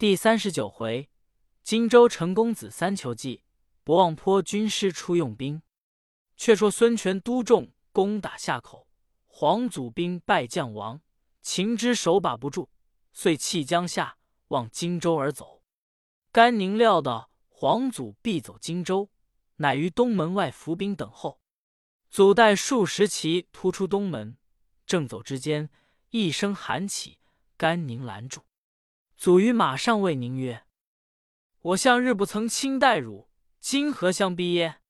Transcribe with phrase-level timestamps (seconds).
[0.00, 1.10] 第三十九回，
[1.62, 3.44] 荆州陈公子三求计，
[3.84, 5.60] 博望坡军师出用兵。
[6.38, 8.88] 却说孙权督众攻打夏口，
[9.26, 11.02] 黄祖兵败将亡，
[11.42, 12.70] 秦之手把不住，
[13.12, 14.16] 遂弃江夏，
[14.48, 15.62] 往荆州而走。
[16.32, 19.10] 甘宁料到黄祖必走荆州，
[19.56, 21.42] 乃于东门外伏兵等候。
[22.08, 24.38] 祖带数十骑突出东门，
[24.86, 25.68] 正走之间，
[26.08, 27.18] 一声喊起，
[27.58, 28.40] 甘宁拦住。
[29.20, 30.64] 祖于马上谓宁曰
[31.60, 33.28] ：“我向日不曾亲待汝，
[33.60, 34.80] 今何相逼耶？”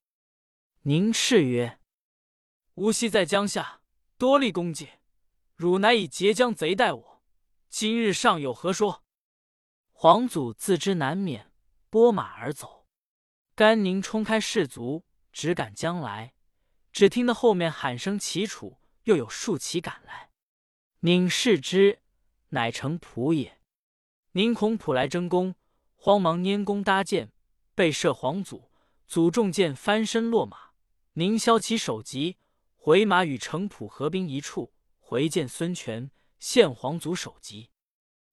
[0.87, 1.81] 宁叱曰
[2.75, 3.81] ：“吾昔在江夏
[4.17, 4.91] 多立功绩，
[5.57, 7.23] 汝乃以截江贼待我，
[7.69, 9.03] 今日尚有何说？”
[9.91, 11.53] 黄祖自知难免，
[11.89, 12.87] 拨马而走。
[13.57, 16.35] 甘宁冲开士卒，直赶将来。
[16.93, 20.31] 只听得后面喊声齐楚，又有数骑赶来。
[21.01, 22.03] 宁视之，
[22.51, 23.60] 乃成仆也。
[24.33, 25.57] 宁恐普来争功，
[25.97, 27.33] 慌忙拈弓搭箭，
[27.75, 28.71] 被射黄祖。
[29.07, 30.71] 祖中箭翻身落马。
[31.15, 32.37] 宁削其首级，
[32.77, 37.71] 回马与程普合兵一处，回见孙权，献黄祖首级。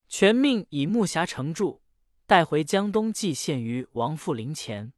[0.08, 1.82] 权命以木匣盛住，
[2.28, 4.94] 带回江东，祭献于王父陵前。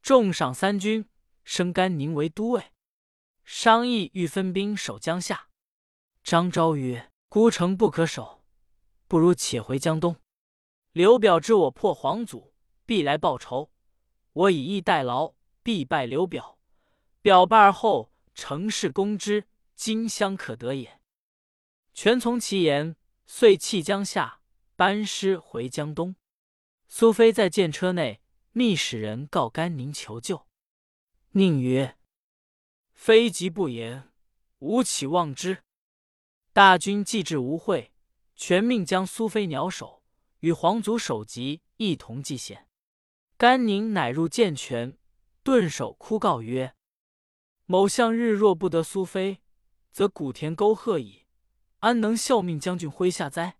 [0.00, 1.06] 重赏三军，
[1.44, 2.72] 升甘宁为都尉。
[3.44, 5.48] 商议欲分兵守江夏。
[6.24, 8.41] 张昭曰：“孤城不可守，
[9.12, 10.16] 不如且回江东。”
[10.92, 12.54] 刘表知我破黄祖，
[12.86, 13.70] 必来报仇。
[14.32, 16.58] 我以逸待劳，必败刘表。
[17.20, 19.46] 表败而后，乘势攻之，
[19.76, 20.98] 荆襄可得也。
[21.92, 22.96] 权从其言，
[23.26, 24.40] 遂弃江夏，
[24.76, 26.16] 班师回江东。
[26.88, 30.46] 苏飞在舰车内，密使人告甘宁求救。
[31.32, 31.98] 宁曰
[32.94, 34.10] ：“非急不言，
[34.60, 35.64] 吾岂忘之？”
[36.54, 37.91] 大军既至吴会，
[38.36, 40.02] 全命将苏飞鸟首。
[40.42, 42.66] 与皇族首级一同祭献，
[43.36, 44.98] 甘宁乃入见权，
[45.44, 46.74] 顿首哭告曰
[47.66, 49.38] ：“某向日若不得苏妃，
[49.92, 51.26] 则古田沟壑矣，
[51.78, 53.58] 安能效命将军麾下哉？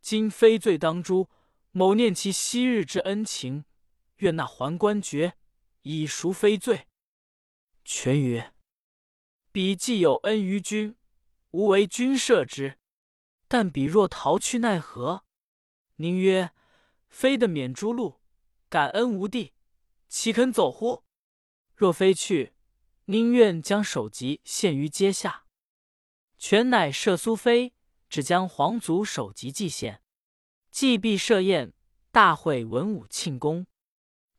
[0.00, 1.28] 今非罪当诛，
[1.72, 3.64] 某念其昔日之恩情，
[4.18, 5.36] 愿纳还官爵，
[5.82, 6.86] 以赎非罪。”
[7.84, 8.54] 全曰
[9.50, 10.94] ：“彼既有恩于君，
[11.50, 12.78] 吾为君赦之。
[13.54, 15.22] 但彼若逃去，奈何？”
[16.02, 16.50] 宁曰
[17.08, 18.16] ：“非得免诛戮，
[18.68, 19.52] 感恩无地，
[20.08, 21.04] 岂肯走乎？
[21.76, 22.54] 若非去，
[23.04, 25.44] 宁愿将首级献于阶下。”
[26.36, 27.74] 权乃赦苏妃，
[28.08, 30.02] 只将皇族首级祭献。
[30.72, 31.74] 祭毕设宴，
[32.10, 33.68] 大会文武庆功。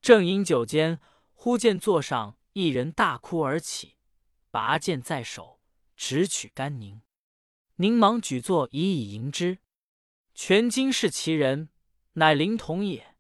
[0.02, 1.00] 正饮酒间，
[1.32, 3.96] 忽见座上一人大哭而起，
[4.52, 5.62] 拔剑在手，
[5.96, 7.02] 直取甘宁。
[7.78, 9.60] 宁忙举座以以迎之。
[10.34, 11.70] 权今是其人，
[12.14, 13.18] 乃灵统也。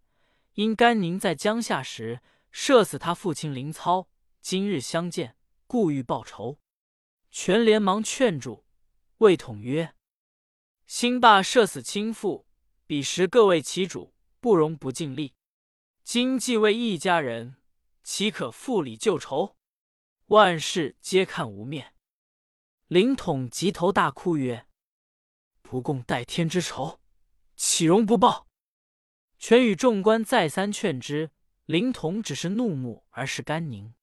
[0.54, 2.22] 因甘宁在江夏时
[2.52, 5.36] 射死他父亲林操，今日相见，
[5.68, 6.60] 故欲报仇。
[7.30, 8.64] 权连忙劝住，
[9.18, 9.94] 魏统曰
[10.88, 12.48] ：“兴霸射死亲父，
[12.88, 15.34] 彼时各为其主，不容不尽力。
[16.06, 17.58] 今既为一家人，
[18.04, 19.58] 岂可复礼旧仇？
[20.28, 21.92] 万事皆看无面。”
[22.95, 24.67] 灵统急头大哭曰
[25.61, 27.01] ：“不共戴天之仇！”
[27.57, 28.47] 岂容不报？
[29.38, 31.31] 权与众官再三劝之，
[31.66, 33.94] 灵统只是怒目而视甘宁。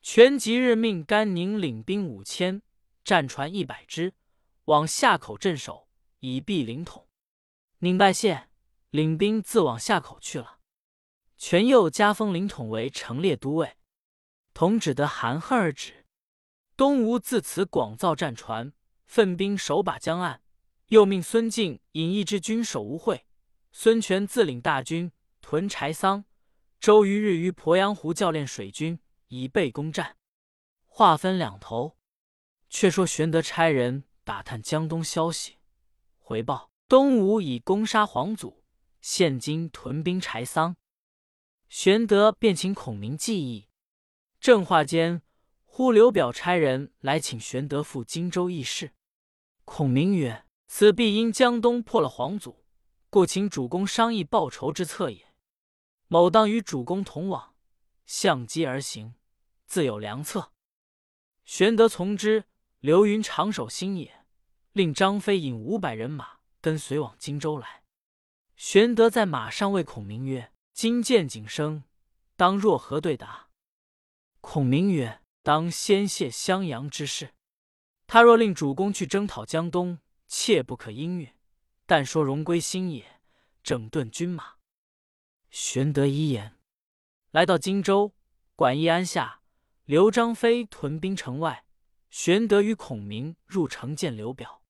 [0.00, 2.62] 权即日命甘宁领兵五千，
[3.02, 4.14] 战船一百只，
[4.66, 5.88] 往夏口镇守，
[6.20, 7.08] 以避灵统。
[7.80, 8.48] 宁拜谢，
[8.90, 10.60] 领兵自往夏口去了。
[11.36, 13.76] 权又加封灵统为城列都尉，
[14.54, 15.99] 统只得含恨而止。
[16.80, 18.72] 东吴自此广造战船，
[19.04, 20.40] 奋兵守把江岸。
[20.86, 23.26] 又命孙敬引一支军守吴会，
[23.70, 26.24] 孙权自领大军屯柴桑。
[26.78, 28.98] 周瑜日于鄱阳湖教练水军，
[29.28, 30.16] 以备攻战。
[30.86, 31.98] 话分两头。
[32.70, 35.58] 却说玄德差人打探江东消息，
[36.16, 38.64] 回报东吴已攻杀黄祖，
[39.02, 40.76] 现今屯兵柴桑。
[41.68, 43.68] 玄德便请孔明计议。
[44.40, 45.20] 正话间，
[45.80, 48.92] 忽刘表差人来请玄德赴荆州议事。
[49.64, 50.44] 孔明曰。
[50.66, 52.66] 此必因江东破了皇祖，
[53.08, 55.32] 故请主公商议报仇之策也。
[56.06, 57.54] 某当与主公同往，
[58.04, 59.14] 相机而行，
[59.64, 60.52] 自有良策。
[61.46, 62.44] 玄德从之。
[62.80, 64.26] 刘云长守新野，
[64.72, 67.84] 令张飞引五百人马跟随往荆州来。
[68.54, 71.84] 玄德在马上谓孔明曰：“今见景生，
[72.36, 73.48] 当若何对答？”
[74.42, 77.34] 孔明曰：“当先谢襄阳之事。
[78.06, 79.98] 他若令主公去征讨江东。”
[80.28, 81.28] 切不可应允。
[81.86, 83.20] 但说荣归新野，
[83.64, 84.58] 整顿军马。
[85.50, 86.54] 玄德一言，
[87.32, 88.14] 来到荆州，
[88.54, 89.42] 管义安下。
[89.86, 91.64] 刘张飞屯兵城外，
[92.10, 94.62] 玄德与孔明入城见刘表。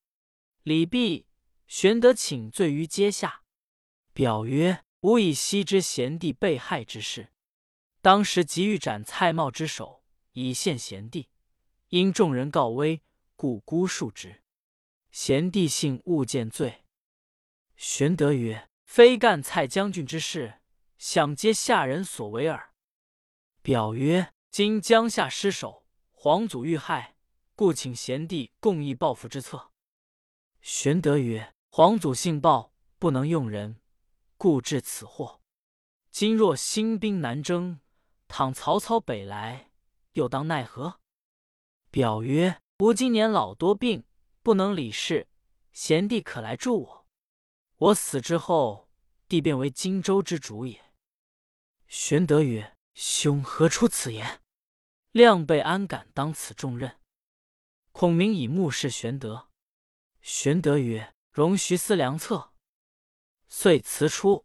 [0.62, 1.26] 礼毕，
[1.66, 3.42] 玄德请罪于阶下。
[4.14, 7.34] 表曰：“吾以悉知贤弟被害之事，
[8.00, 10.00] 当时急欲斩蔡瑁之首，
[10.32, 11.28] 以献贤弟。
[11.88, 13.02] 因众人告危，
[13.36, 14.42] 故孤恕之。
[15.10, 16.84] 贤弟幸勿见罪。”
[17.76, 20.60] 玄德曰：“非干蔡将军之事，
[20.98, 22.72] 想皆下人所为耳。”
[23.62, 24.32] 表曰。
[24.52, 27.14] 今江夏失守，皇祖遇害，
[27.54, 29.70] 故请贤弟共议报复之策。
[30.60, 33.80] 玄德曰：“皇祖性暴，不能用人，
[34.36, 35.40] 故致此祸。
[36.10, 37.78] 今若兴兵南征，
[38.26, 39.69] 倘曹操北来，
[40.12, 41.00] 又当奈何？”
[41.90, 44.04] 表曰：“吾今年老多病，
[44.42, 45.28] 不能理事，
[45.72, 47.06] 贤弟可来助我。
[47.76, 48.88] 我死之后，
[49.28, 50.92] 弟便为荆州之主也。”
[51.88, 52.76] 玄德曰。
[52.92, 54.42] 兄何出此言？
[55.12, 56.98] 亮备安敢当此重任？
[57.92, 59.48] 孔明以目视玄德。
[60.20, 62.52] 玄德曰：“容徐思良策。”
[63.48, 64.44] 遂辞出，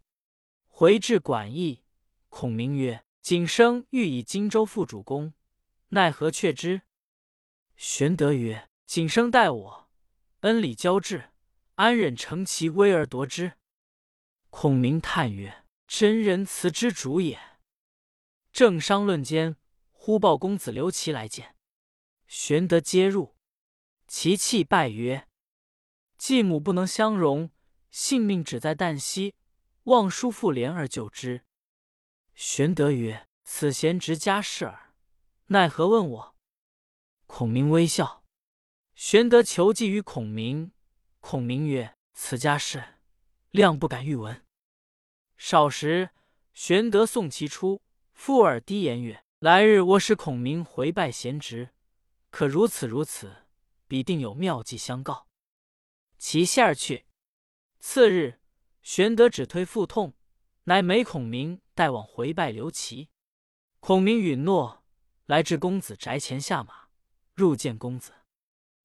[0.67, 1.83] 回至馆驿。
[2.29, 5.33] 孔明曰：“景生欲以荆州副主公，
[5.89, 6.81] 奈何却之？”
[7.75, 9.89] 玄德曰：“景生待我，
[10.41, 11.31] 恩礼交至，
[11.75, 13.53] 安忍乘其威而夺之？”
[14.49, 17.39] 孔明叹曰：“真仁慈之主也。”
[18.53, 19.57] 正商论间，
[19.91, 21.55] 忽报公子刘琦来见。
[22.27, 23.35] 玄德接入，
[24.07, 25.27] 其泣拜曰
[26.17, 27.51] ：“继母不能相容，
[27.91, 29.35] 性命只在旦夕，
[29.83, 31.43] 望叔父怜而救之。”
[32.33, 34.84] 玄德曰：“此贤侄家事耳，
[35.47, 36.35] 奈何问我？”
[37.27, 38.23] 孔明微笑。
[38.95, 40.71] 玄德求计于孔明，
[41.19, 42.99] 孔明曰：“此家事，
[43.51, 44.45] 亮不敢预闻。”
[45.37, 46.11] 少时，
[46.53, 47.81] 玄德送其出。
[48.13, 51.71] 附耳低言曰：“来日我使孔明回拜贤侄，
[52.29, 53.45] 可如此如此，
[53.89, 55.27] 必定有妙计相告。”
[56.17, 57.05] 其下去。
[57.79, 58.39] 次日，
[58.81, 60.13] 玄德只推腹痛，
[60.63, 63.09] 乃没孔明带往回拜刘琦。
[63.81, 64.84] 孔明允诺，
[65.25, 66.89] 来至公子宅前下马，
[67.33, 68.13] 入见公子。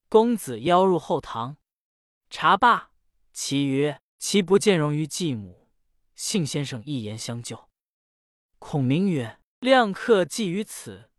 [0.09, 1.59] 公子邀入后堂，
[2.31, 2.93] 茶罢，
[3.33, 5.69] 其曰：“其不见容于继母，
[6.15, 7.69] 幸先生一言相救。”
[8.59, 11.11] 孔明曰：“亮客寄于此，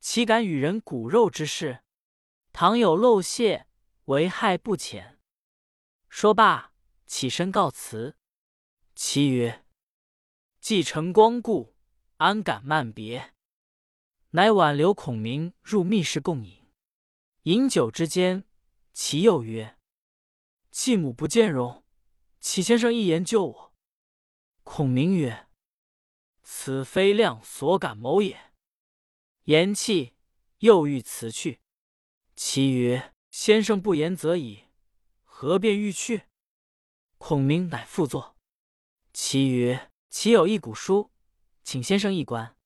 [0.00, 1.84] 岂敢与人骨肉之事？
[2.52, 3.66] 倘有漏泄，
[4.06, 5.20] 为害不浅。”
[6.08, 6.72] 说罢，
[7.06, 8.16] 起身告辞。
[8.94, 9.64] 其曰
[10.60, 11.76] ：“既承光顾，
[12.16, 13.34] 安敢慢别？”
[14.30, 16.68] 乃挽留孔明入密室共饮。
[17.44, 18.44] 饮酒之间，
[18.92, 19.76] 其又曰
[20.70, 21.84] ：“继母不见容，
[22.38, 23.74] 启先生一言救我。”
[24.62, 25.48] 孔明曰：
[26.42, 28.52] 此非亮所敢谋也。
[29.44, 30.12] 言讫，
[30.58, 31.60] 又欲辞去。
[32.36, 34.66] 其曰：“先生不言则已，
[35.24, 36.26] 何便欲去？”
[37.18, 38.36] 孔明乃复坐。
[39.12, 41.10] 其曰：“岂有一古书，
[41.64, 42.56] 请先生一观。”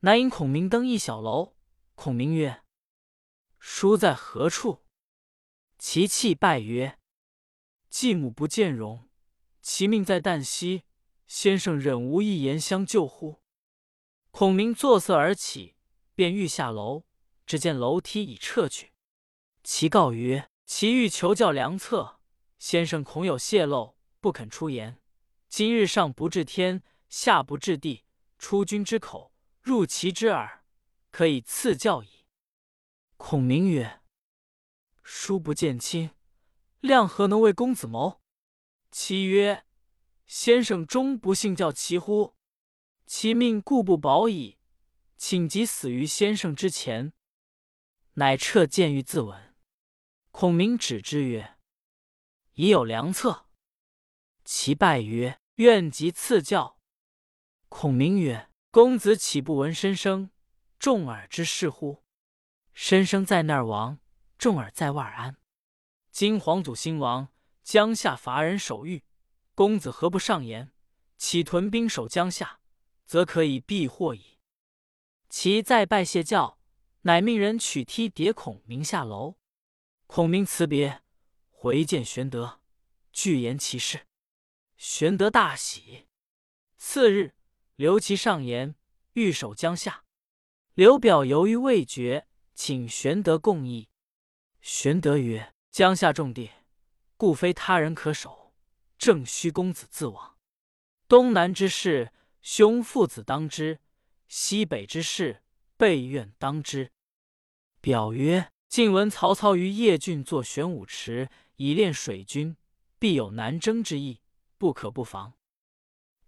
[0.00, 1.56] 乃引孔明登一小楼。
[1.94, 2.62] 孔明曰
[3.58, 4.86] ：“书在何处？”
[5.78, 6.98] 其泣拜曰
[7.90, 9.10] ：“继母不见容，
[9.60, 10.84] 其命在旦夕。”
[11.28, 13.40] 先生忍无一言相救乎？
[14.32, 15.76] 孔明作色而起，
[16.14, 17.04] 便欲下楼，
[17.46, 18.92] 只见楼梯已撤去。
[19.62, 22.18] 其告曰：“其欲求教良策，
[22.58, 24.98] 先生恐有泄露，不肯出言。
[25.48, 28.04] 今日上不治天，下不治地，
[28.36, 29.29] 出君之口，
[29.62, 30.64] 入其之耳，
[31.10, 32.26] 可以赐教矣。”
[33.16, 34.00] 孔明曰
[35.02, 36.10] ：“叔不见亲，
[36.80, 38.20] 亮何能为公子谋？”
[38.90, 39.64] 其曰。
[40.26, 42.36] 先生终不信教其乎？
[43.04, 44.58] 其命固不保矣，
[45.16, 47.12] 请即死于先生之前。
[48.12, 49.54] 乃撤剑欲自刎。
[50.30, 51.58] 孔明止之曰
[52.54, 53.48] ：“已有良策。”
[54.46, 56.78] 其拜曰：“愿即赐教。”
[57.68, 60.30] 孔明曰：“公子岂不闻申生、
[60.78, 62.04] 重耳之事乎？
[62.72, 63.98] 申生在那儿亡，
[64.38, 65.38] 重耳在外安。
[66.12, 67.32] 今皇祖兴亡，
[67.64, 69.02] 江夏乏人守御。”
[69.56, 70.72] 公子何不上言？
[71.16, 72.60] 启屯兵守江夏，
[73.04, 74.38] 则可以避祸矣。
[75.28, 76.60] 其再拜谢教，
[77.00, 79.36] 乃命人取梯叠孔明下楼。
[80.06, 81.02] 孔明辞别，
[81.50, 82.60] 回见玄德，
[83.12, 84.06] 具言其事。
[84.76, 86.06] 玄德大喜。
[86.78, 87.34] 次日，
[87.80, 88.74] 刘琦上言，
[89.14, 90.04] 欲守江夏。
[90.74, 93.88] 刘表犹豫未决，请玄德共议。
[94.60, 96.50] 玄德曰：“江夏重地，
[97.16, 98.52] 故非他人可守。”
[98.98, 100.36] 正需公子自往。
[101.08, 103.78] 东南之事，兄父子当之；
[104.28, 105.42] 西北之事，
[105.78, 106.92] 备愿当之。”
[107.80, 112.58] 表曰：“晋闻曹操于邺郡作玄武池，以练水军，
[112.98, 114.20] 必有南征之意，
[114.58, 115.32] 不可不防。”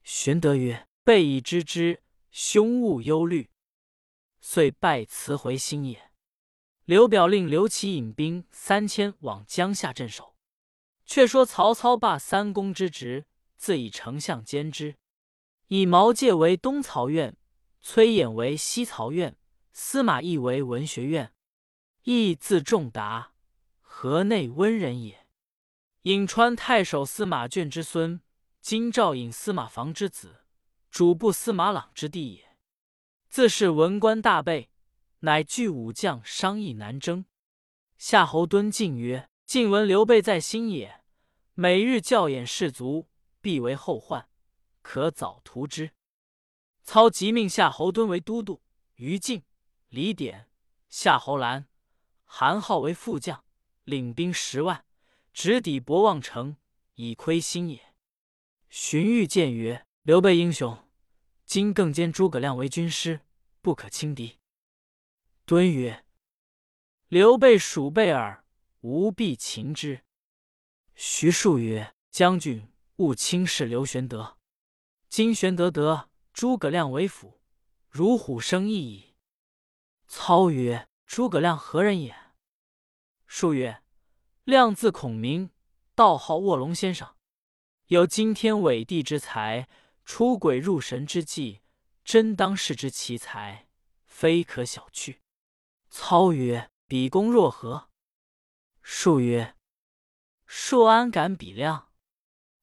[0.03, 3.51] 玄德曰：“备已知之，兄勿忧虑。”
[4.41, 6.11] 遂拜辞回新野。
[6.85, 10.35] 刘表令刘琦引兵三千往江夏镇守。
[11.05, 14.97] 却说曹操罢三公之职，自以丞相兼之，
[15.67, 17.37] 以毛玠为东曹院，
[17.81, 19.37] 崔琰为西曹院，
[19.73, 21.35] 司马懿为文学院。
[22.05, 23.35] 懿字仲达，
[23.81, 25.27] 河内温人也。
[26.03, 28.21] 颍川太守司马眷之孙，
[28.61, 30.42] 今赵尹司马防之子，
[30.93, 32.59] 主簿司马朗之弟也。
[33.31, 34.69] 自是文官大备，
[35.21, 37.25] 乃聚武将商议南征。
[37.97, 41.03] 夏侯惇进曰：“晋闻刘备在新野，
[41.55, 43.09] 每日教演士卒，
[43.41, 44.29] 必为后患，
[44.83, 45.93] 可早图之。”
[46.85, 48.61] 操即命夏侯惇为都督，
[48.97, 49.43] 于禁、
[49.89, 50.51] 李典、
[50.91, 51.67] 夏侯兰。
[52.27, 53.43] 韩浩为副将，
[53.85, 54.85] 领兵十万，
[55.33, 56.59] 直抵博望城，
[56.97, 57.95] 以窥新野。
[58.69, 60.82] 荀彧见曰：“刘备英雄，
[61.53, 63.21] 今更兼诸葛亮为军师，
[63.61, 64.39] 不可轻敌。”
[65.45, 66.03] 敦曰
[67.09, 68.43] ：“刘备属备耳，
[68.81, 70.03] 吾必擒之。”
[70.97, 72.67] 徐庶曰：“将军
[72.97, 74.39] 勿轻视刘玄德，
[75.11, 77.39] 今玄德得诸葛亮为辅，
[77.91, 79.15] 如虎生翼矣。”
[80.09, 82.17] 操曰：“诸葛亮何人也？”
[83.29, 83.83] 庶曰
[84.45, 85.51] ：“亮字孔明，
[85.95, 87.15] 道号卧龙先生，
[87.89, 89.69] 有惊天伟地之才，
[90.05, 91.63] 出鬼入神之计，
[92.05, 93.69] 真当世之奇才，
[94.05, 95.19] 非可小觑。”
[95.89, 97.91] 操曰：“比公若何？”
[98.83, 99.57] 数曰
[100.47, 101.91] ：“数安敢比亮？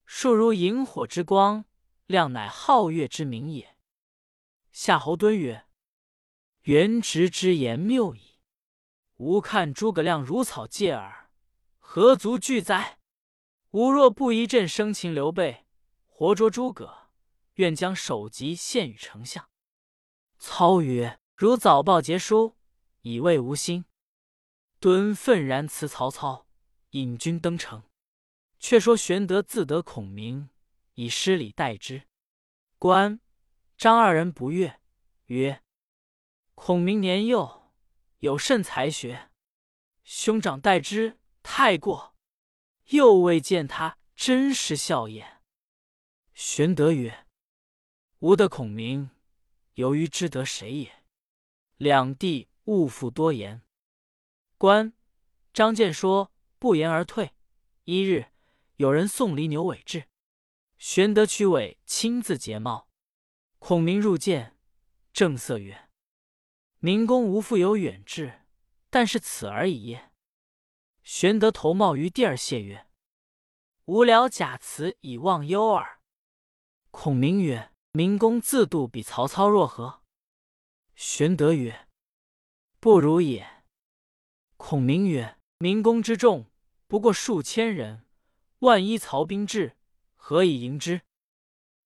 [0.05, 1.65] 数如萤火之光，
[2.07, 3.77] 亮乃皓月之明也。”
[4.71, 5.67] 夏侯惇曰
[6.63, 8.39] ：“元直之言谬矣。”
[9.17, 11.29] 吾看诸葛亮如草芥耳，
[11.77, 12.99] 何足惧哉？
[13.71, 15.65] 吾若不一阵生擒刘备，
[16.05, 16.98] 活捉诸葛，
[17.59, 19.49] 愿将首级献与丞相。
[20.37, 22.55] 操曰：“如早报捷书，
[23.01, 23.83] 以慰吾心。”
[24.79, 26.47] 敦愤然辞曹操，
[26.91, 27.83] 引军登城。
[28.59, 30.49] 却说玄德自得孔明，
[30.93, 32.03] 以失礼待之。
[32.77, 33.19] 关
[33.77, 34.79] 张二人不悦，
[35.25, 35.61] 曰
[36.55, 37.73] ：“孔明年幼。”
[38.19, 39.31] 有甚才学？
[40.03, 42.15] 兄长待之太过，
[42.87, 45.41] 又未见他真实笑颜。
[46.33, 47.27] 玄德曰
[48.19, 49.11] ：“吾得孔明，
[49.75, 51.03] 由于知得谁也。
[51.77, 53.61] 两地勿复多言。”
[54.57, 54.93] 关
[55.53, 57.33] 张建说不言而退。
[57.85, 58.27] 一日，
[58.75, 60.09] 有人送犁牛尾至，
[60.77, 62.89] 玄德取尾亲自结帽。
[63.57, 64.57] 孔明入见，
[65.13, 65.89] 正色曰。
[66.79, 68.45] 明公无复有远志，
[68.89, 70.11] 但是此而已也？
[71.03, 72.87] 玄德头帽于地而谢曰
[73.85, 76.01] ：“无聊假辞以忘忧耳。”
[76.91, 80.01] 孔明曰：“明公自度比曹操若何？”
[80.95, 81.87] 玄德曰
[82.79, 83.63] ：“不如也。”
[84.57, 86.45] 孔明曰：“明公之众
[86.87, 88.05] 不过数千人，
[88.59, 89.77] 万一曹兵至，
[90.15, 91.01] 何以迎之？”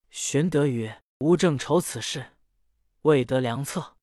[0.09, 2.33] 玄德曰：“吾正愁此事，
[3.03, 3.97] 未得良策。”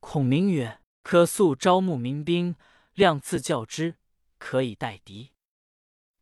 [0.00, 2.56] 孔明曰：“可速招募民兵，
[2.94, 3.96] 量自教之，
[4.38, 5.32] 可以待敌。”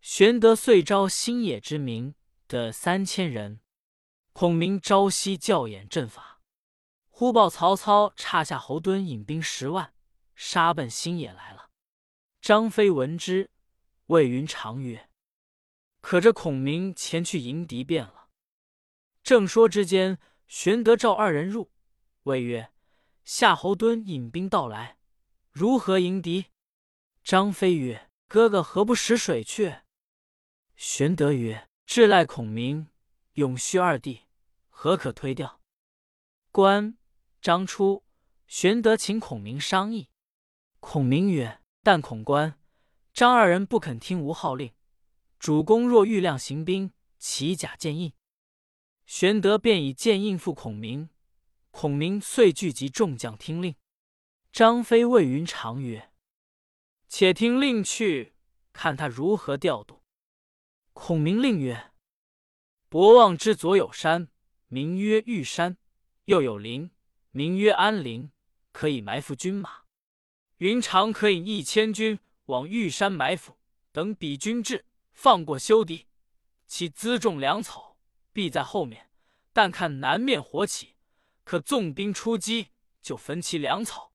[0.01, 2.15] 玄德遂招新野之民，
[2.47, 3.61] 得三千人。
[4.35, 6.41] 孔明朝夕教演阵法。
[7.09, 9.95] 忽报曹操差夏侯惇引兵十万，
[10.35, 11.71] 杀奔新野来了。
[12.41, 13.53] 张飞闻之，
[14.07, 15.09] 谓云长曰
[16.03, 18.29] ：“可这孔明前去迎敌便了。”
[19.23, 21.71] 正说之间，玄德召二人入，
[22.25, 22.73] 谓曰：
[23.23, 24.99] 夏侯惇引兵到来，
[25.53, 26.47] 如何迎敌？
[27.23, 29.77] 张飞曰：“哥哥何不使水去？”
[30.75, 32.89] 玄德曰：“至赖孔明、
[33.35, 34.23] 永续二弟，
[34.69, 35.61] 何可推掉？”
[36.51, 36.99] 关
[37.41, 38.05] 张出，
[38.47, 40.11] 玄德请孔明商议。
[40.81, 42.61] 孔明曰：“但孔关、
[43.13, 44.73] 张二人不肯听吾号令，
[45.39, 48.13] 主公若欲亮行兵，起甲见印。”
[49.07, 51.11] 玄德便以剑应付孔明。
[51.71, 53.75] 孔明遂聚集众将听令。
[54.53, 56.13] 张飞谓云长曰
[57.09, 58.37] ：“且听令去，
[58.73, 60.03] 看他如何调度。”
[60.95, 61.91] 孔明令曰
[62.95, 64.29] ：“博望之左有山，
[64.69, 65.75] 名曰玉山；
[66.27, 66.93] 右有林，
[67.33, 68.31] 名曰安陵，
[68.71, 69.81] 可以埋伏军马。
[70.59, 73.57] 云长可引一千军往玉山埋伏，
[73.91, 76.07] 等彼军至，放过休敌。
[76.69, 77.99] 其辎重粮草
[78.33, 79.11] 必在后面，
[79.53, 80.95] 但看南面火起，
[81.43, 82.69] 可纵兵出击，
[83.03, 84.13] 就焚其粮草。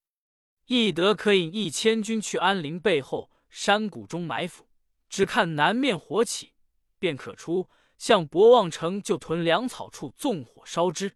[0.67, 4.69] 翼德可引一千军去安陵背后山谷中埋伏，
[5.09, 6.53] 只看南面火起，
[6.97, 7.67] 便可出
[7.99, 11.15] 向博望城，就屯粮草处纵火烧之。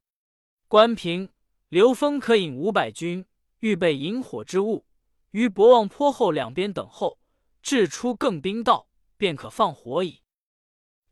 [0.68, 1.34] 关平、
[1.70, 3.25] 刘封可引五百军，
[3.62, 4.86] 预备引火之物，
[5.32, 7.18] 于博望坡后两边等候，
[7.62, 8.88] 至出更兵到，
[9.18, 10.22] 便可放火矣。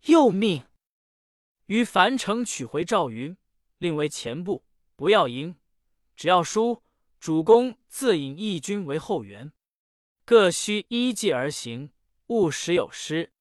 [0.05, 0.65] 又命。
[1.67, 3.37] 于樊城取回赵云，
[3.77, 4.65] 令为前部，
[4.97, 5.55] 不要迎，
[6.15, 6.83] 只要输。
[7.19, 9.53] 主公自引义军为后援，
[10.25, 11.91] 各需依计而行，
[12.27, 13.31] 勿使有失。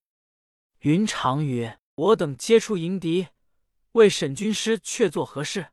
[0.80, 3.28] 云长曰：“我等皆出迎敌，
[3.92, 5.72] 为沈军师却做何事？”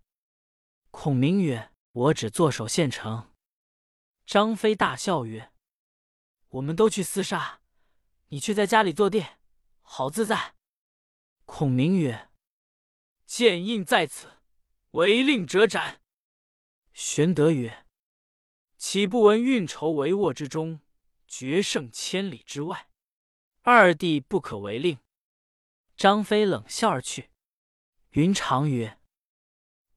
[0.92, 3.32] 孔明曰：“我只坐守县城。”
[4.28, 5.54] 张飞大笑曰
[6.50, 7.62] ：“我们都去厮杀，
[8.28, 9.40] 你却在家里坐殿，
[9.82, 10.56] 好自在。”
[11.46, 12.30] 孔明曰。
[13.26, 14.40] 剑印在此，
[14.92, 16.02] 违令者斩。
[16.94, 17.86] 玄德曰
[18.78, 20.82] ：“岂不闻运筹帷幄之中，
[21.26, 22.90] 决胜千里之外？
[23.62, 24.98] 二弟不可违令。”
[25.98, 27.32] 张飞冷笑而去。
[28.12, 29.00] 云长曰：“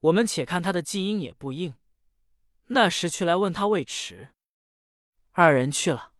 [0.01, 1.75] 我们且看他的计应也不应，
[2.67, 4.29] 那时去来问他未迟。”
[5.33, 6.13] 二人去了，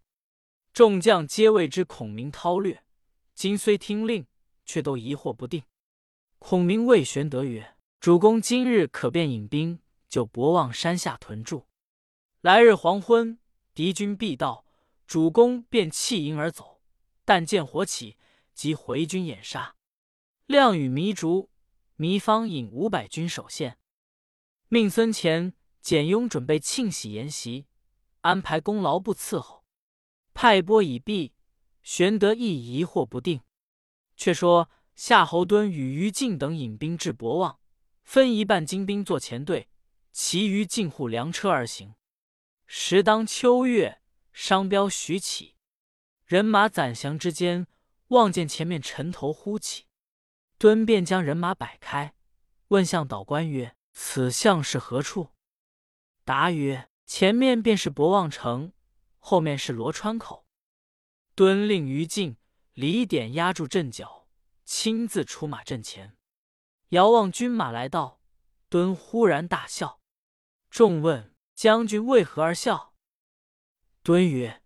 [0.72, 2.84] 众将皆谓之孔明韬略，
[3.34, 4.28] 今虽听令，
[4.66, 5.64] 却都疑惑不定。
[6.38, 11.66] 孔明谓玄德曰：“主公今日可便引兵就博望山下屯驻，
[12.42, 13.40] 来日黄昏，
[13.74, 14.64] 敌军必到，
[15.08, 16.80] 主公便弃营而走。
[17.26, 18.18] 但见火起，
[18.54, 19.76] 即回军掩杀。
[20.46, 21.50] 亮与糜竺、
[21.98, 23.78] 糜芳引五百军守县，
[24.68, 27.68] 命孙乾、简雍准备庆喜筵席，
[28.22, 29.66] 安排功劳簿伺候。
[30.34, 31.34] 派拨已毕，
[31.82, 33.42] 玄德亦疑惑不定。
[34.16, 37.60] 却说。”夏侯惇与于禁等引兵至博望，
[38.04, 39.68] 分一半精兵做前队，
[40.12, 41.96] 其余进护粮车而行。
[42.68, 45.56] 时当秋月，商标徐起，
[46.26, 47.66] 人马攒翔之间，
[48.12, 49.86] 望见前面尘头忽起，
[50.58, 52.14] 敦便将人马摆开，
[52.68, 55.30] 问向导官曰：“此巷是何处？”
[56.26, 58.74] 答曰：“前面便是博望城，
[59.18, 60.46] 后面是罗川口。”
[61.36, 62.36] 敦令于禁、
[62.74, 64.28] 李典压住阵脚。
[64.64, 66.16] 亲自出马阵前，
[66.90, 68.22] 遥望军马来到，
[68.70, 70.00] 敦忽然大笑。
[70.70, 72.94] 众问将军为何而笑？
[74.02, 74.62] 敦曰：“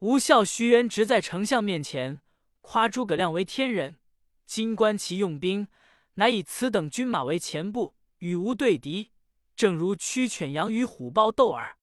[0.00, 2.22] 吾笑徐元直在丞相面前
[2.66, 4.00] 夸诸葛亮为天人，
[4.46, 5.68] 今观其用兵，
[6.14, 9.12] 乃以此等军马为前部，与吾对敌，
[9.54, 11.76] 正如驱犬羊与虎豹斗耳。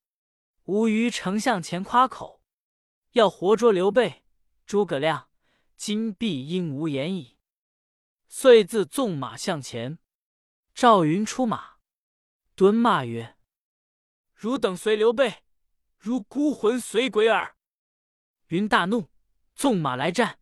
[0.64, 2.42] 吾于丞相前夸口，
[3.12, 4.24] 要活捉刘备、
[4.66, 5.30] 诸葛亮。”
[5.78, 7.40] 今必应无言矣，
[8.28, 9.98] 遂自纵马向前。
[10.76, 11.78] 赵云出马，
[12.54, 13.36] 敦骂曰
[14.36, 15.44] ：“汝等随刘备，
[15.98, 17.56] 如孤魂随鬼耳！”
[18.50, 19.10] 云大怒，
[19.56, 20.38] 纵马来战，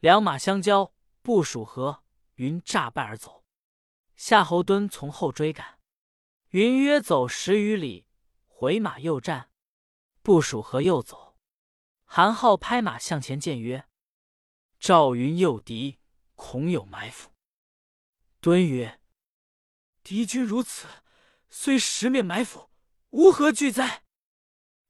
[0.00, 2.02] 两马相交，不数合，
[2.36, 3.44] 云诈败而走。
[4.16, 5.78] 夏侯惇从后追赶，
[6.48, 8.06] 云约走十余里，
[8.46, 9.50] 回马又战，
[10.22, 11.38] 不数合又走。
[12.04, 13.86] 韩浩拍马向前见曰。
[14.78, 15.98] 赵云诱敌，
[16.34, 17.30] 恐有埋伏。
[18.40, 19.02] 敦曰
[20.02, 20.86] ：“敌军如此，
[21.50, 22.70] 虽十面埋伏，
[23.10, 24.04] 无何惧哉？”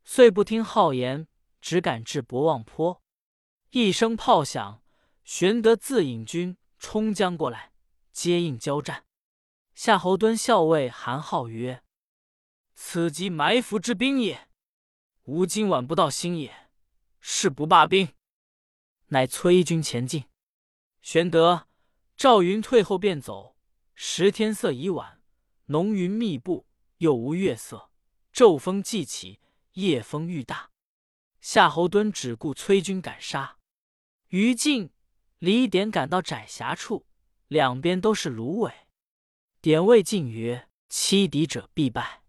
[0.05, 1.27] 遂不听号言，
[1.61, 3.03] 只赶至博望坡。
[3.71, 4.80] 一声炮响，
[5.33, 7.73] 玄德自引军冲将过来，
[8.11, 9.07] 接应交战。
[9.77, 11.85] 夏侯惇校尉韩浩曰
[12.75, 14.49] ：“此即埋伏之兵也。
[15.27, 16.69] 吾今晚不到星野，
[17.21, 18.13] 誓不罢兵。”
[19.11, 20.25] 乃催军前进，
[21.01, 21.69] 玄德、
[22.17, 23.57] 赵云退后便走。
[23.95, 25.23] 时天色已晚，
[25.67, 26.67] 浓云密布，
[26.97, 27.93] 又无月色，
[28.33, 29.39] 骤风既起，
[29.75, 30.73] 夜风愈大。
[31.41, 33.59] 夏侯惇只顾催军赶杀。
[34.31, 34.91] 于禁、
[35.41, 37.07] 李典赶到窄狭处，
[37.49, 38.87] 两边都是芦苇。
[39.63, 42.25] 典谓晋曰：“欺敌者必败。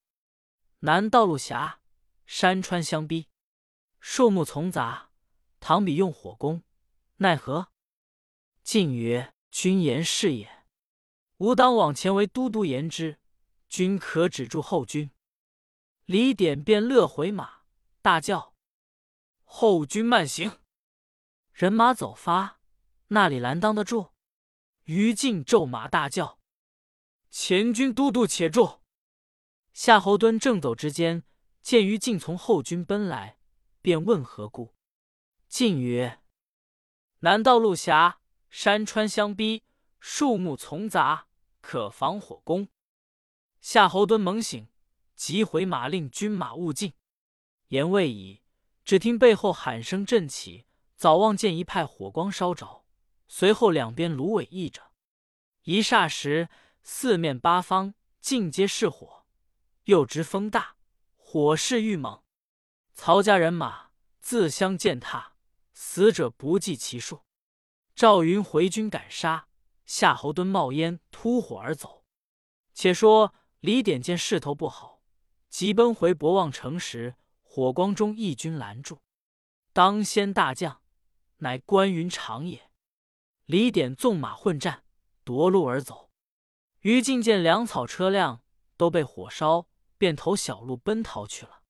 [0.80, 1.82] 南道路狭，
[2.26, 3.28] 山川相逼，
[4.00, 5.12] 树木丛杂，
[5.60, 6.64] 倘彼用火攻。”
[7.20, 7.74] 奈何？
[8.64, 10.66] 晋曰：“君言是也。
[11.40, 13.20] 吾当往前为都督言之，
[13.68, 15.12] 君可止住后军。”
[16.08, 17.64] 李典便勒回马，
[18.02, 18.56] 大叫
[19.44, 20.60] ：“后军慢行！”
[21.52, 22.61] 人马走发，
[23.14, 24.12] 那里拦当得住？
[24.86, 26.40] 于禁骤马大叫
[27.30, 28.80] ：“前军都督且住！”
[29.74, 31.26] 夏侯惇正走之间，
[31.62, 33.38] 见于禁从后军奔来，
[33.82, 34.76] 便问何故。
[35.50, 36.22] 晋曰：
[37.20, 39.64] 南道路狭，山川相逼，
[40.00, 41.28] 树木丛杂，
[41.60, 42.70] 可防火攻。”
[43.60, 44.70] 夏侯惇猛醒，
[45.16, 46.94] 急回马令军马勿进。
[47.68, 48.42] 言未已，
[48.86, 52.81] 只听背后喊声震起，早望见一派火光烧着，
[53.34, 54.92] 随后两边芦苇溢着。
[55.64, 56.50] 一霎时，
[56.84, 59.26] 四面八方尽皆是火，
[59.86, 60.76] 又知风大，
[61.16, 62.22] 火势愈猛。
[62.94, 65.38] 曹家人马自相践踏，
[65.72, 67.22] 死者不计其数。
[67.96, 69.48] 赵云回军赶杀，
[69.86, 72.04] 夏侯惇冒烟突火而走。
[72.74, 75.02] 且说李典见势头不好，
[75.48, 79.00] 急奔回博望城时，火光中义军拦住。
[79.72, 80.82] 当先大将
[81.38, 82.70] 乃关云长也。
[83.46, 84.84] 李典纵马混战。
[85.24, 86.10] 夺路而走，
[86.80, 88.44] 于禁见粮草车辆
[88.76, 89.68] 都被火烧，
[90.00, 91.62] 便投小路奔逃去了。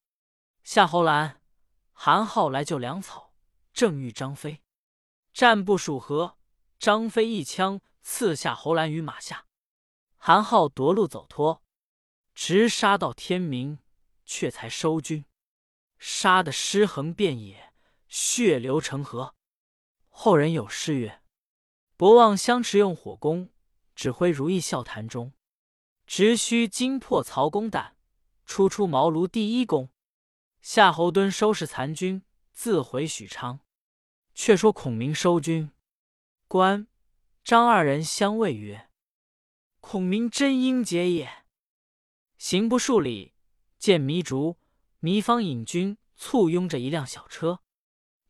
[0.64, 1.42] 夏侯兰、
[1.92, 3.34] 韩浩来救粮草，
[3.74, 4.64] 正遇张飞，
[5.34, 6.38] 战不数合，
[6.80, 9.46] 张飞一枪刺夏侯兰于马下，
[10.16, 11.62] 韩浩夺路走脱，
[12.34, 13.80] 直杀到天明，
[14.26, 15.26] 却才收军，
[16.00, 17.74] 杀得尸横遍野，
[18.08, 19.36] 血流成河。
[20.08, 21.21] 后人有诗曰。
[22.02, 23.52] 博望相持用火攻，
[23.94, 25.34] 指挥如意笑谈中。
[26.08, 27.96] 直须惊破曹公胆，
[28.44, 29.92] 初出茅庐第一功。
[30.62, 33.60] 夏侯惇收拾残军，自回许昌。
[34.34, 35.70] 却说孔明收军，
[36.48, 36.88] 关
[37.44, 38.90] 张二人相谓曰
[39.80, 41.46] ：“孔明真英杰也。”
[42.40, 43.36] 行不数里，
[43.78, 44.58] 见糜竺、
[45.02, 47.60] 糜芳引军簇拥着一辆小车，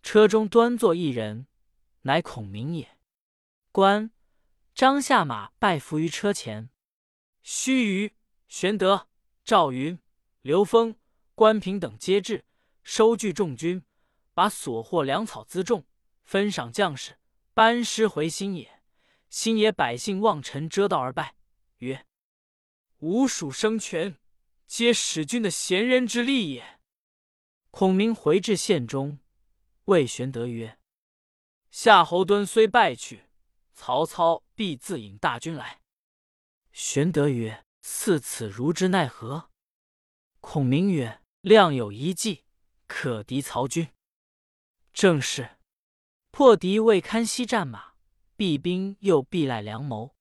[0.03, 1.47] 车中端坐一人，
[2.01, 2.97] 乃孔明也。
[3.73, 4.11] 关
[4.75, 6.69] 张下马拜伏于车前，
[7.41, 8.11] 须臾，
[8.49, 9.07] 玄德、
[9.45, 9.97] 赵云、
[10.41, 10.97] 刘封、
[11.35, 12.43] 关平等皆至，
[12.83, 13.85] 收聚众军，
[14.33, 15.85] 把所获粮草辎重
[16.25, 17.17] 分赏将士，
[17.53, 18.81] 班师回新野。
[19.29, 21.35] 新野百姓望尘遮道而拜，
[21.77, 22.05] 曰
[22.99, 24.17] ：“吾属生权，
[24.67, 26.81] 皆使君的贤人之力也。”
[27.71, 29.19] 孔明回至县中，
[29.85, 30.77] 谓玄德曰
[31.71, 33.23] ：“夏侯惇虽败去。”
[33.83, 35.81] 曹操必自引大军来。
[36.71, 39.49] 玄德曰：“赐此如之奈何？”
[40.39, 42.43] 孔明曰：“亮有一计，
[42.85, 43.89] 可敌曹军。
[44.93, 45.57] 正是
[46.29, 47.93] 破敌未堪息战马，
[48.35, 50.15] 避兵又必赖良谋。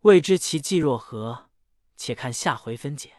[0.00, 1.50] 未知其计若何？
[1.98, 3.14] 且看下回分解。”